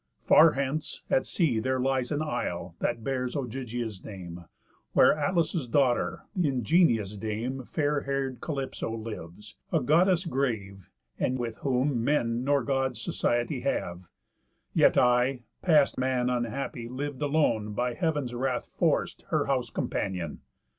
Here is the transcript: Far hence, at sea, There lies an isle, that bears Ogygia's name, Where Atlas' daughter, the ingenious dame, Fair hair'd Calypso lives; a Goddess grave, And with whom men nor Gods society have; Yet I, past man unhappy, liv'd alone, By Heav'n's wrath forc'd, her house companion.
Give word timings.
Far 0.23 0.53
hence, 0.53 1.03
at 1.11 1.27
sea, 1.27 1.59
There 1.59 1.79
lies 1.79 2.11
an 2.11 2.23
isle, 2.23 2.73
that 2.79 3.03
bears 3.03 3.35
Ogygia's 3.35 4.03
name, 4.03 4.45
Where 4.93 5.13
Atlas' 5.15 5.67
daughter, 5.67 6.23
the 6.35 6.47
ingenious 6.49 7.15
dame, 7.15 7.65
Fair 7.65 8.01
hair'd 8.01 8.41
Calypso 8.41 8.89
lives; 8.95 9.57
a 9.71 9.79
Goddess 9.79 10.25
grave, 10.25 10.89
And 11.19 11.37
with 11.37 11.57
whom 11.57 12.03
men 12.03 12.43
nor 12.43 12.63
Gods 12.63 12.99
society 12.99 13.59
have; 13.59 14.05
Yet 14.73 14.97
I, 14.97 15.43
past 15.61 15.99
man 15.99 16.31
unhappy, 16.31 16.89
liv'd 16.89 17.21
alone, 17.21 17.73
By 17.73 17.93
Heav'n's 17.93 18.33
wrath 18.33 18.69
forc'd, 18.75 19.25
her 19.27 19.45
house 19.45 19.69
companion. 19.69 20.39